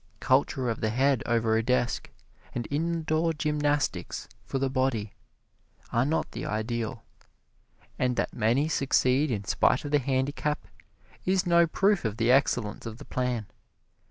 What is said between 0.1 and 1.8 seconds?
Culture of the head over a